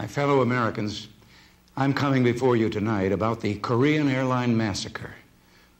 [0.00, 1.08] My fellow Americans,
[1.76, 5.14] I'm coming before you tonight about the Korean Airline Massacre,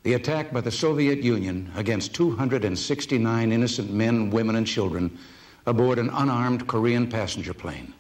[0.03, 5.19] the attack by the Soviet Union against 269 innocent men, women, and children
[5.65, 7.95] aboard an unarmed Korean passenger plane.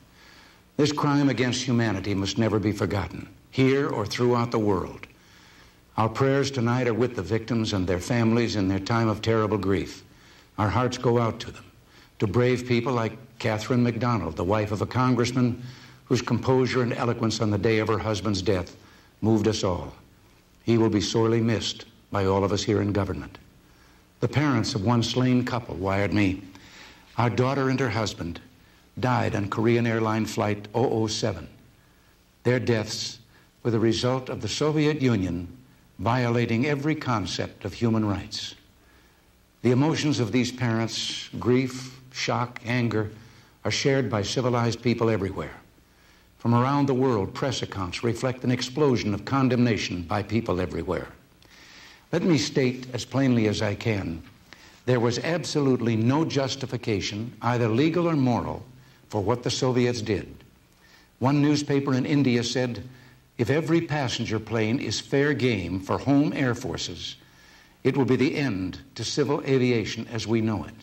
[0.77, 5.07] This crime against humanity must never be forgotten, here or throughout the world.
[5.97, 9.57] Our prayers tonight are with the victims and their families in their time of terrible
[9.57, 10.05] grief.
[10.59, 11.65] Our hearts go out to them,
[12.19, 15.63] to brave people like Catherine McDonald, the wife of a congressman
[16.11, 18.77] whose composure and eloquence on the day of her husband's death
[19.21, 19.95] moved us all.
[20.65, 23.39] He will be sorely missed by all of us here in government.
[24.19, 26.43] The parents of one slain couple wired me,
[27.17, 28.41] our daughter and her husband
[28.99, 31.47] died on Korean Airline Flight 007.
[32.43, 33.21] Their deaths
[33.63, 35.47] were the result of the Soviet Union
[36.01, 38.57] violating every concept of human rights.
[39.63, 43.13] The emotions of these parents, grief, shock, anger,
[43.65, 45.55] are shared by civilized people everywhere.
[46.41, 51.09] From around the world, press accounts reflect an explosion of condemnation by people everywhere.
[52.13, 54.23] Let me state as plainly as I can
[54.87, 58.65] there was absolutely no justification, either legal or moral,
[59.09, 60.43] for what the Soviets did.
[61.21, 62.83] One newspaper in India said
[63.39, 67.17] if every passenger plane is fair game for home air forces,
[67.85, 70.75] it will be the end to civil aviation as we know it.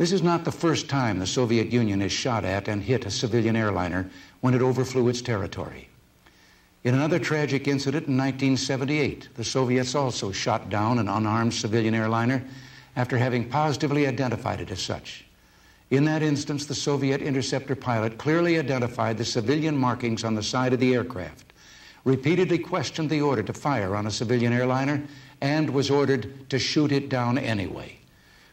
[0.00, 3.10] This is not the first time the Soviet Union has shot at and hit a
[3.10, 4.08] civilian airliner
[4.40, 5.90] when it overflew its territory.
[6.84, 12.42] In another tragic incident in 1978, the Soviets also shot down an unarmed civilian airliner
[12.96, 15.26] after having positively identified it as such.
[15.90, 20.72] In that instance, the Soviet interceptor pilot clearly identified the civilian markings on the side
[20.72, 21.52] of the aircraft,
[22.04, 25.02] repeatedly questioned the order to fire on a civilian airliner,
[25.42, 27.99] and was ordered to shoot it down anyway.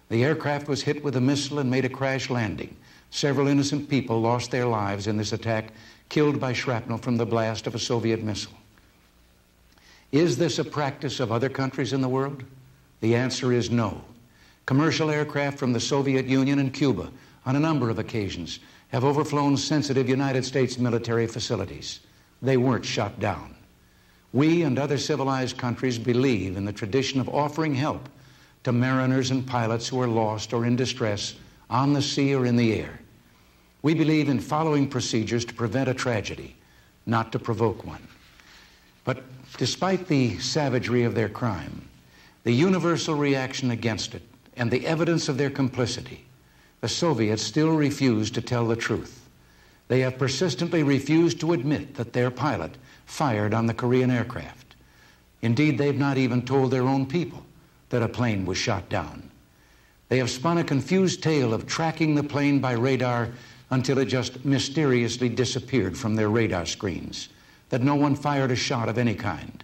[0.09, 2.75] The aircraft was hit with a missile and made a crash landing.
[3.09, 5.73] Several innocent people lost their lives in this attack,
[6.09, 8.53] killed by shrapnel from the blast of a Soviet missile.
[10.11, 12.43] Is this a practice of other countries in the world?
[13.01, 14.01] The answer is no.
[14.65, 17.11] Commercial aircraft from the Soviet Union and Cuba,
[17.45, 18.59] on a number of occasions,
[18.89, 21.99] have overflown sensitive United States military facilities.
[22.41, 23.55] They weren't shot down.
[24.31, 28.07] We and other civilized countries believe in the tradition of offering help
[28.63, 31.35] to mariners and pilots who are lost or in distress
[31.69, 32.99] on the sea or in the air.
[33.81, 36.55] We believe in following procedures to prevent a tragedy,
[37.05, 38.05] not to provoke one.
[39.03, 39.23] But
[39.57, 41.87] despite the savagery of their crime,
[42.43, 44.23] the universal reaction against it,
[44.55, 46.25] and the evidence of their complicity,
[46.81, 49.27] the Soviets still refuse to tell the truth.
[49.87, 52.75] They have persistently refused to admit that their pilot
[53.05, 54.75] fired on the Korean aircraft.
[55.41, 57.43] Indeed, they've not even told their own people
[57.89, 59.29] that a plane was shot down.
[60.09, 63.29] They have spun a confused tale of tracking the plane by radar
[63.69, 67.29] until it just mysteriously disappeared from their radar screens,
[67.69, 69.63] that no one fired a shot of any kind.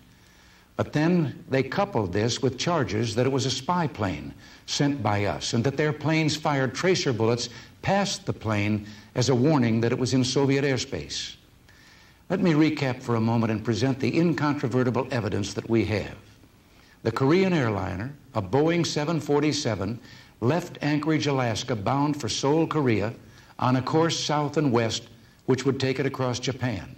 [0.75, 4.33] But then they coupled this with charges that it was a spy plane
[4.65, 7.49] sent by us and that their planes fired tracer bullets
[7.81, 11.35] past the plane as a warning that it was in Soviet airspace.
[12.29, 16.17] Let me recap for a moment and present the incontrovertible evidence that we have.
[17.03, 19.99] The Korean airliner, a Boeing 747,
[20.39, 23.13] left Anchorage, Alaska, bound for Seoul, Korea,
[23.59, 25.09] on a course south and west
[25.45, 26.95] which would take it across Japan.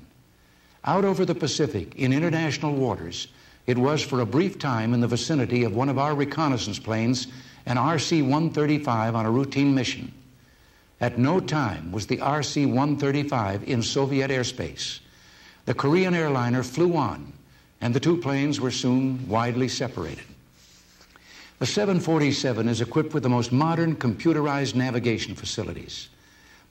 [0.83, 3.29] Out over the Pacific, in international waters,
[3.65, 7.25] it was for a brief time in the vicinity of one of our reconnaissance planes,
[7.65, 10.13] an RC 135, on a routine mission.
[11.01, 14.99] At no time was the RC 135 in Soviet airspace.
[15.65, 17.33] The Korean airliner flew on
[17.81, 20.23] and the two planes were soon widely separated.
[21.59, 26.09] The 747 is equipped with the most modern computerized navigation facilities,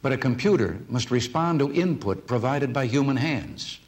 [0.02, 3.78] but a computer must respond to input provided by human hands.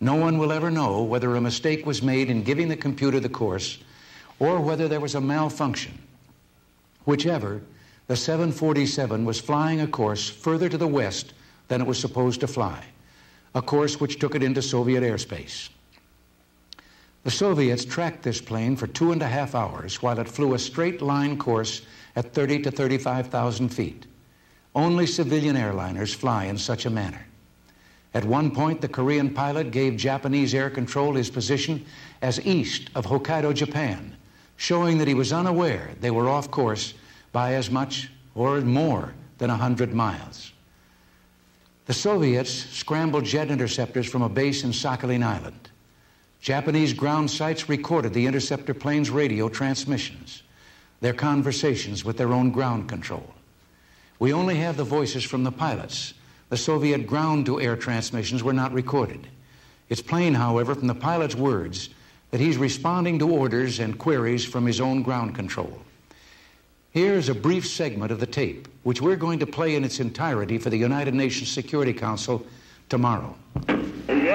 [0.00, 3.28] No one will ever know whether a mistake was made in giving the computer the
[3.28, 3.78] course
[4.38, 5.98] or whether there was a malfunction.
[7.04, 7.60] Whichever,
[8.06, 11.34] the 747 was flying a course further to the west
[11.68, 12.82] than it was supposed to fly,
[13.54, 15.68] a course which took it into Soviet airspace.
[17.22, 20.58] The Soviets tracked this plane for two and a half hours while it flew a
[20.58, 21.82] straight line course
[22.16, 24.06] at 30 to 35,000 feet.
[24.74, 27.26] Only civilian airliners fly in such a manner.
[28.14, 31.84] At one point, the Korean pilot gave Japanese air control his position
[32.22, 34.16] as east of Hokkaido, Japan,
[34.56, 36.94] showing that he was unaware they were off course
[37.32, 40.52] by as much or more than 100 miles.
[41.86, 45.69] The Soviets scrambled jet interceptors from a base in Sakhalin Island.
[46.40, 50.42] Japanese ground sites recorded the interceptor plane's radio transmissions,
[51.00, 53.34] their conversations with their own ground control.
[54.18, 56.14] We only have the voices from the pilots,
[56.48, 59.28] The Soviet ground to air transmissions were not recorded.
[59.88, 61.90] It's plain, however, from the pilot's words
[62.30, 65.80] that he's responding to orders and queries from his own ground control.
[66.90, 70.58] Here's a brief segment of the tape, which we're going to play in its entirety
[70.58, 72.44] for the United Nations Security Council
[72.88, 73.36] tomorrow.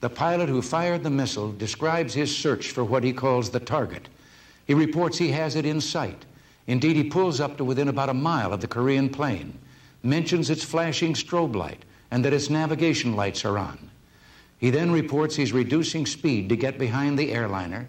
[0.00, 4.08] the pilot who fired the missile describes his search for what he calls the target.
[4.66, 6.24] He reports he has it in sight.
[6.66, 9.58] Indeed, he pulls up to within about a mile of the Korean plane,
[10.02, 13.90] mentions its flashing strobe light and that its navigation lights are on.
[14.58, 17.88] He then reports he's reducing speed to get behind the airliner,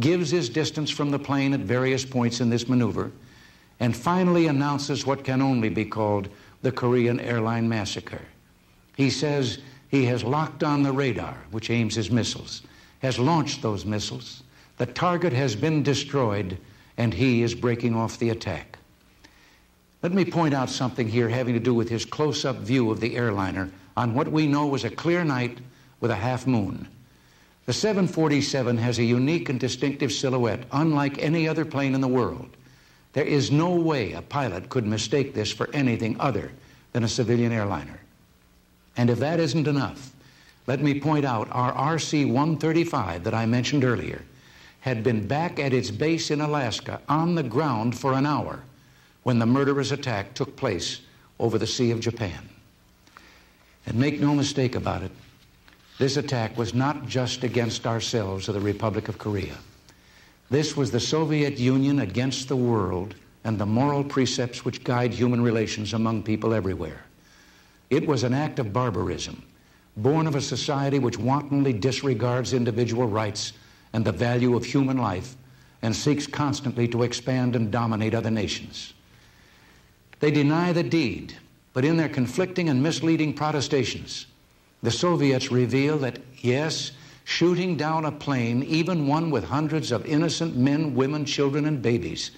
[0.00, 3.10] gives his distance from the plane at various points in this maneuver,
[3.80, 6.28] and finally announces what can only be called
[6.62, 8.22] the Korean airline massacre.
[8.96, 9.58] He says
[9.88, 12.62] he has locked on the radar, which aims his missiles,
[13.00, 14.42] has launched those missiles,
[14.76, 16.58] the target has been destroyed,
[16.96, 18.78] and he is breaking off the attack.
[20.02, 23.00] Let me point out something here having to do with his close up view of
[23.00, 25.58] the airliner on what we know was a clear night
[26.00, 26.88] with a half moon.
[27.66, 32.56] The 747 has a unique and distinctive silhouette, unlike any other plane in the world.
[33.14, 36.52] There is no way a pilot could mistake this for anything other
[36.92, 38.00] than a civilian airliner.
[38.96, 40.12] And if that isn't enough,
[40.66, 44.22] let me point out our RC 135 that I mentioned earlier
[44.80, 48.60] had been back at its base in Alaska on the ground for an hour
[49.22, 51.00] when the murderous attack took place
[51.38, 52.48] over the Sea of Japan.
[53.86, 55.10] And make no mistake about it,
[55.98, 59.56] this attack was not just against ourselves or the Republic of Korea.
[60.50, 63.14] This was the Soviet Union against the world
[63.44, 67.04] and the moral precepts which guide human relations among people everywhere.
[67.90, 69.42] It was an act of barbarism,
[69.96, 73.52] born of a society which wantonly disregards individual rights
[73.92, 75.36] and the value of human life
[75.82, 78.94] and seeks constantly to expand and dominate other nations.
[80.20, 81.36] They deny the deed,
[81.74, 84.26] but in their conflicting and misleading protestations,
[84.82, 86.92] the Soviets reveal that, yes,
[87.24, 92.30] shooting down a plane, even one with hundreds of innocent men, women, children, and babies,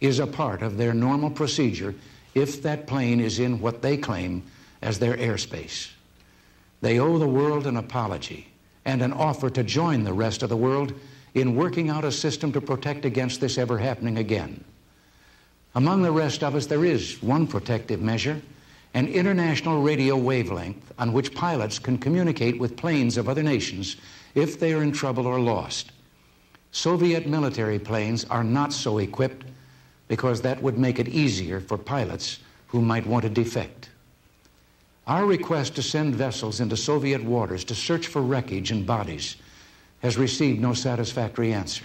[0.00, 1.94] is a part of their normal procedure
[2.34, 4.42] if that plane is in what they claim
[4.82, 5.90] as their airspace.
[6.80, 8.48] They owe the world an apology
[8.84, 10.94] and an offer to join the rest of the world
[11.34, 14.64] in working out a system to protect against this ever happening again.
[15.74, 18.40] Among the rest of us, there is one protective measure
[18.94, 23.96] an international radio wavelength on which pilots can communicate with planes of other nations
[24.34, 25.92] if they are in trouble or lost.
[26.72, 29.46] Soviet military planes are not so equipped
[30.08, 33.89] because that would make it easier for pilots who might want to defect.
[35.10, 39.34] Our request to send vessels into Soviet waters to search for wreckage and bodies
[40.02, 41.84] has received no satisfactory answer.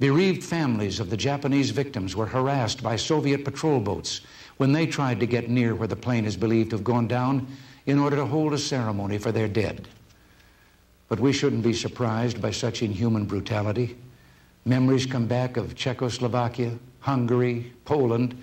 [0.00, 4.22] Bereaved families of the Japanese victims were harassed by Soviet patrol boats
[4.56, 7.46] when they tried to get near where the plane is believed to have gone down
[7.84, 9.86] in order to hold a ceremony for their dead.
[11.10, 13.94] But we shouldn't be surprised by such inhuman brutality.
[14.64, 18.34] Memories come back of Czechoslovakia, Hungary, Poland,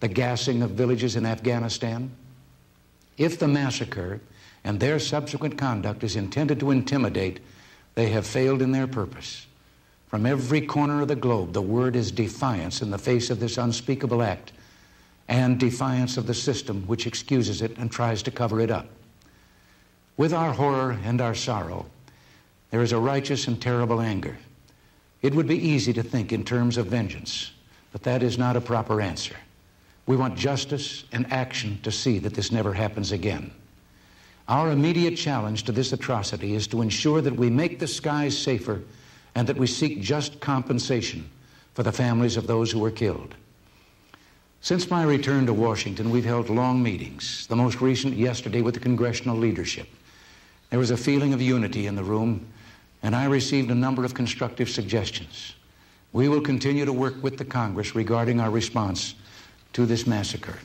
[0.00, 2.14] the gassing of villages in Afghanistan.
[3.18, 4.20] If the massacre
[4.64, 7.40] and their subsequent conduct is intended to intimidate,
[7.96, 9.46] they have failed in their purpose.
[10.06, 13.58] From every corner of the globe, the word is defiance in the face of this
[13.58, 14.52] unspeakable act
[15.26, 18.86] and defiance of the system which excuses it and tries to cover it up.
[20.16, 21.86] With our horror and our sorrow,
[22.70, 24.38] there is a righteous and terrible anger.
[25.20, 27.50] It would be easy to think in terms of vengeance,
[27.92, 29.36] but that is not a proper answer.
[30.08, 33.50] We want justice and action to see that this never happens again.
[34.48, 38.80] Our immediate challenge to this atrocity is to ensure that we make the skies safer
[39.34, 41.28] and that we seek just compensation
[41.74, 43.34] for the families of those who were killed.
[44.62, 48.80] Since my return to Washington, we've held long meetings, the most recent yesterday with the
[48.80, 49.88] congressional leadership.
[50.70, 52.46] There was a feeling of unity in the room,
[53.02, 55.52] and I received a number of constructive suggestions.
[56.14, 59.14] We will continue to work with the Congress regarding our response
[59.72, 60.58] to this massacre.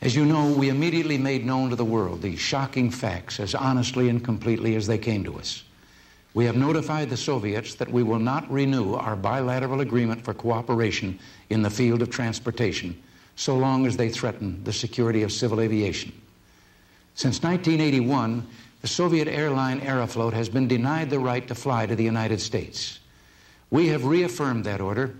[0.00, 4.08] As you know, we immediately made known to the world the shocking facts as honestly
[4.08, 5.64] and completely as they came to us.
[6.34, 11.18] We have notified the Soviets that we will not renew our bilateral agreement for cooperation
[11.50, 13.00] in the field of transportation
[13.34, 16.12] so long as they threaten the security of civil aviation.
[17.14, 18.46] Since 1981,
[18.80, 22.40] the the Soviet airline Aeroflot has been denied the right to fly to the United
[22.40, 23.00] States.
[23.70, 25.14] We have reaffirmed that order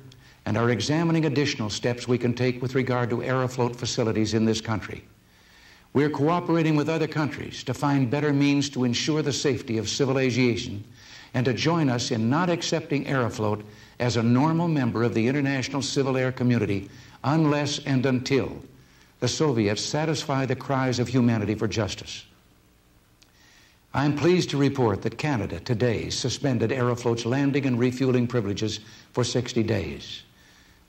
[0.49, 4.63] and are examining additional steps we can take with regard to Aeroflot facilities in this
[4.63, 5.05] country.
[5.93, 10.19] We're cooperating with other countries to find better means to ensure the safety of civil
[10.19, 10.85] aviation
[11.35, 13.63] and to join us in not accepting Aeroflot
[14.01, 16.89] as a normal member of the international civil air community
[17.25, 18.51] unless and until
[19.21, 22.25] the Soviets satisfy the cries of humanity for justice.
[23.93, 28.81] I'm pleased to report that Canada today suspended Aeroflot's landing and refueling privileges
[29.13, 30.23] for 60 days.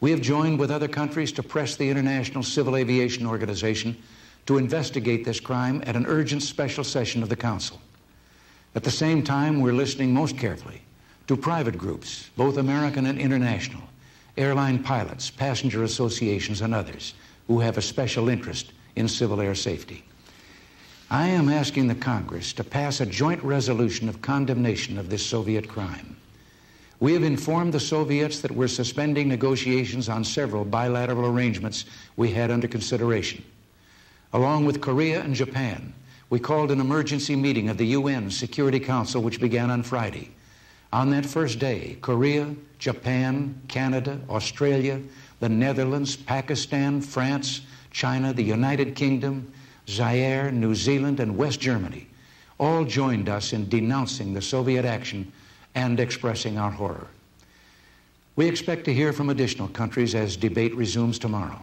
[0.01, 3.97] We have joined with other countries to press the International Civil Aviation Organization
[4.45, 7.81] to investigate this crime at an urgent special session of the Council.
[8.75, 10.81] At the same time, we're listening most carefully
[11.27, 13.83] to private groups, both American and international,
[14.37, 17.13] airline pilots, passenger associations, and others
[17.47, 20.03] who have a special interest in civil air safety.
[21.11, 25.67] I am asking the Congress to pass a joint resolution of condemnation of this Soviet
[25.67, 26.15] crime.
[26.99, 31.85] We have informed the Soviets that we're suspending negotiations on several bilateral arrangements
[32.17, 33.43] we had under consideration.
[34.33, 35.93] Along with Korea and Japan,
[36.29, 40.31] we called an emergency meeting of the UN Security Council, which began on Friday.
[40.91, 45.01] On that first day, Korea, Japan, Canada, Australia,
[45.39, 49.51] the Netherlands, Pakistan, France, China, the United Kingdom,
[49.87, 52.07] Zaire, New Zealand, and West Germany
[52.59, 55.31] all joined us in denouncing the Soviet action
[55.75, 57.07] and expressing our horror.
[58.35, 61.61] We expect to hear from additional countries as debate resumes tomorrow.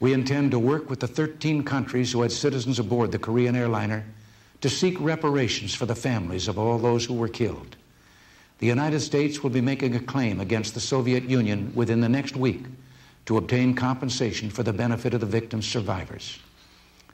[0.00, 4.04] We intend to work with the 13 countries who had citizens aboard the Korean airliner
[4.60, 7.76] to seek reparations for the families of all those who were killed.
[8.58, 12.36] The United States will be making a claim against the Soviet Union within the next
[12.36, 12.64] week
[13.26, 16.38] to obtain compensation for the benefit of the victims' survivors.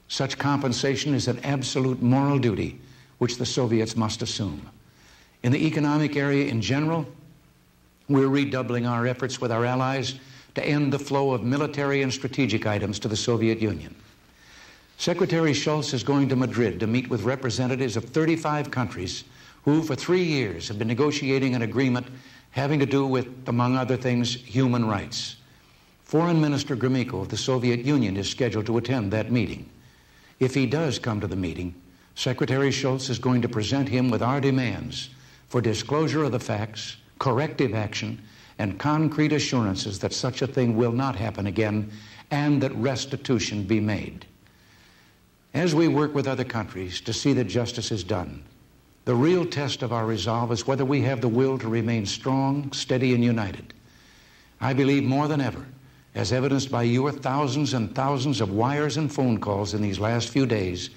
[0.09, 2.79] Such compensation is an absolute moral duty
[3.19, 4.69] which the Soviets must assume.
[5.43, 7.07] In the economic area in general,
[8.09, 10.19] we're redoubling our efforts with our allies
[10.55, 13.95] to end the flow of military and strategic items to the Soviet Union.
[14.97, 19.25] Secretary Shultz is going to Madrid to meet with representatives of 35 countries
[19.65, 22.07] who, for three years, have been negotiating an agreement
[22.51, 25.37] having to do with, among other things, human rights.
[26.03, 29.69] Foreign Minister Gromyko of the Soviet Union is scheduled to attend that meeting.
[30.41, 31.75] If he does come to the meeting,
[32.17, 35.11] Secretary Shultz is going to present him with our demands
[35.49, 38.21] for disclosure of the facts, corrective action,
[38.59, 41.91] and concrete assurances that such a thing will not happen again
[42.31, 44.27] and that restitution be made.
[45.55, 48.43] As we work with other countries to see that justice is done,
[49.07, 52.71] the real test of our resolve is whether we have the will to remain strong,
[52.73, 53.73] steady, and united.
[54.61, 55.65] I believe more than ever,
[56.15, 60.29] as evidenced by your thousands and thousands of wires and phone calls in these last
[60.29, 60.91] few days,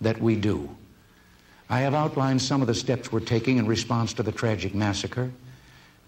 [0.00, 0.74] that we do.
[1.70, 5.30] I have outlined some of the steps we're taking in response to the tragic massacre.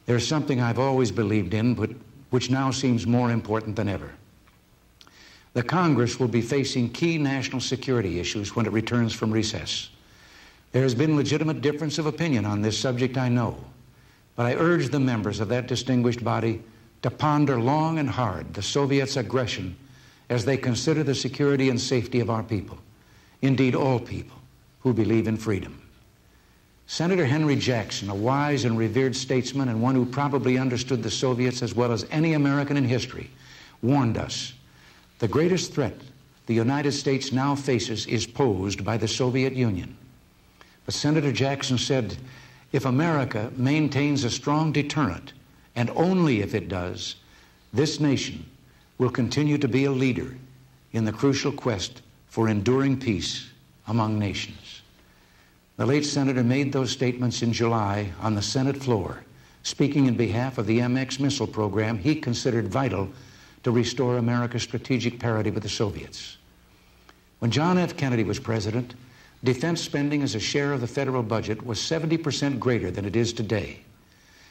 [0.07, 1.91] There's something I've always believed in, but
[2.31, 4.11] which now seems more important than ever.
[5.53, 9.91] The Congress will be facing key national security issues when it returns from recess.
[10.73, 13.59] There has been legitimate difference of opinion on this subject, I know,
[14.37, 16.63] but I urge the members of that distinguished body
[17.03, 19.77] to ponder long and hard the Soviets' aggression
[20.31, 22.79] as they consider the security and safety of our people,
[23.43, 24.40] indeed all people
[24.81, 25.81] who believe in freedom.
[26.87, 31.63] Senator Henry Jackson, a wise and revered statesman and one who probably understood the Soviets
[31.63, 33.31] as well as any American in history,
[33.83, 34.55] warned us
[35.21, 35.97] the greatest threat
[36.47, 39.97] the United States now faces is posed by the Soviet Union.
[40.85, 42.17] But Senator Jackson said,
[42.73, 45.33] if America maintains a strong deterrent,
[45.77, 47.17] and only if it does,
[47.73, 48.45] this nation
[48.99, 50.35] will continue to be a leader
[50.93, 53.50] in the crucial quest for enduring peace
[53.91, 54.83] among nations.
[55.77, 59.25] The late senator made those statements in July on the Senate floor,
[59.65, 63.09] speaking in behalf of the MX missile program he considered vital
[63.65, 66.39] to restore America's strategic parity with the Soviets.
[67.41, 67.97] When John F.
[67.97, 68.95] Kennedy was president,
[69.43, 73.33] defense spending as a share of the federal budget was 70% greater than it is
[73.33, 73.81] today.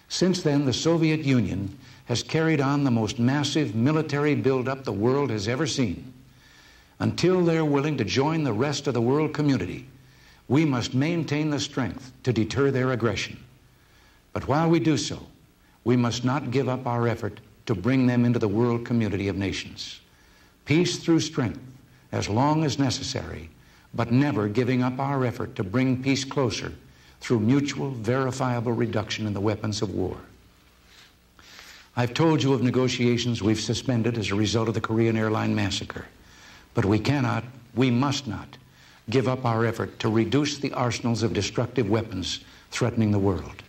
[0.10, 5.30] Since then, the Soviet Union has carried on the most massive military buildup the world
[5.30, 6.12] has ever seen.
[7.00, 9.88] Until they're willing to join the rest of the world community,
[10.50, 13.38] we must maintain the strength to deter their aggression.
[14.34, 15.26] But while we do so,
[15.84, 19.38] we must not give up our effort to bring them into the world community of
[19.38, 20.02] nations.
[20.66, 21.62] Peace through strength,
[22.12, 23.50] as long as necessary,
[23.94, 26.74] but never giving up our effort to bring peace closer
[27.22, 30.18] through mutual, verifiable reduction in the weapons of war.
[31.96, 36.06] I've told you of negotiations we've suspended as a result of the Korean airline massacre.
[36.74, 37.44] But we cannot,
[37.76, 38.58] we must not,
[39.10, 43.64] give up our effort to reduce the arsenals of destructive weapons threatening the world.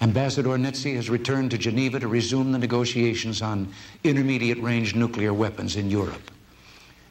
[0.00, 3.72] Ambassador Nitze has returned to Geneva to resume the negotiations on
[4.04, 6.30] intermediate range nuclear weapons in Europe.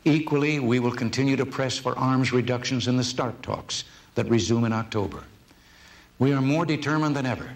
[0.05, 3.83] Equally, we will continue to press for arms reductions in the START talks
[4.15, 5.23] that resume in October.
[6.17, 7.49] We are more determined than ever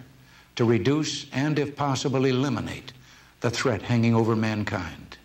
[0.56, 2.92] to reduce and, if possible, eliminate
[3.40, 5.16] the threat hanging over mankind.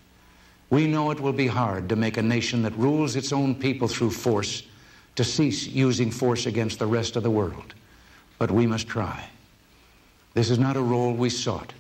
[0.69, 3.87] We know it will be hard to make a nation that rules its own people
[3.87, 4.63] through force
[5.15, 7.73] to cease using force against the rest of the world.
[8.37, 9.29] But we must try.
[10.33, 11.73] This is not a role we sought.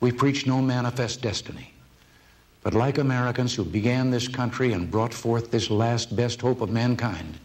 [0.00, 1.72] We preach no manifest destiny.
[2.62, 6.70] But like Americans who began this country and brought forth this last best hope of
[6.70, 7.38] mankind,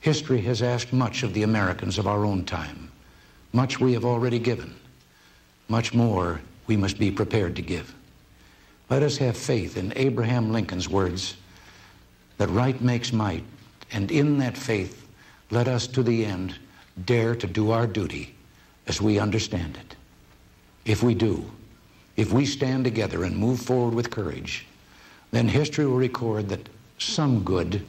[0.00, 2.90] history has asked much of the Americans of our own time.
[3.52, 4.74] Much we have already given.
[5.68, 7.94] Much more we must be prepared to give.
[8.90, 11.36] Let us have faith in Abraham Lincoln's words
[12.38, 13.44] that right makes might,
[13.92, 15.06] and in that faith,
[15.50, 16.56] let us to the end
[17.04, 18.34] dare to do our duty
[18.88, 19.96] as we understand it.
[20.84, 21.48] If we do,
[22.16, 24.66] if we stand together and move forward with courage,
[25.30, 26.68] then history will record that
[26.98, 27.86] some good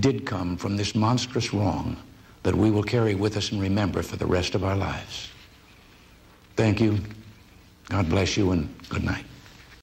[0.00, 1.96] did come from this monstrous wrong
[2.42, 5.28] that we will carry with us and remember for the rest of our lives.
[6.56, 6.98] Thank you.
[7.88, 9.24] God bless you and good night.